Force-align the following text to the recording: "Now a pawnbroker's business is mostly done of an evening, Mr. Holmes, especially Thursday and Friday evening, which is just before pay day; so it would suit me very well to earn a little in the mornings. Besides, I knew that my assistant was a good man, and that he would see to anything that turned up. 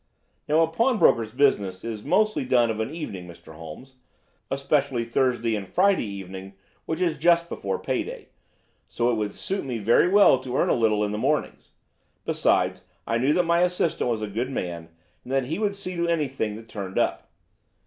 "Now 0.49 0.61
a 0.61 0.67
pawnbroker's 0.67 1.31
business 1.31 1.83
is 1.83 2.03
mostly 2.03 2.43
done 2.43 2.71
of 2.71 2.79
an 2.79 2.89
evening, 2.89 3.27
Mr. 3.27 3.53
Holmes, 3.53 3.97
especially 4.49 5.03
Thursday 5.05 5.53
and 5.55 5.67
Friday 5.69 6.07
evening, 6.07 6.53
which 6.87 6.99
is 6.99 7.19
just 7.19 7.47
before 7.49 7.77
pay 7.77 8.01
day; 8.01 8.29
so 8.89 9.11
it 9.11 9.13
would 9.13 9.31
suit 9.31 9.63
me 9.63 9.77
very 9.77 10.07
well 10.09 10.39
to 10.39 10.57
earn 10.57 10.69
a 10.69 10.73
little 10.73 11.03
in 11.05 11.11
the 11.11 11.19
mornings. 11.19 11.73
Besides, 12.25 12.83
I 13.05 13.19
knew 13.19 13.31
that 13.33 13.43
my 13.45 13.59
assistant 13.59 14.09
was 14.09 14.23
a 14.23 14.27
good 14.27 14.49
man, 14.49 14.89
and 15.23 15.31
that 15.31 15.45
he 15.45 15.59
would 15.59 15.75
see 15.75 15.95
to 15.95 16.07
anything 16.07 16.55
that 16.55 16.67
turned 16.67 16.97
up. 16.97 17.29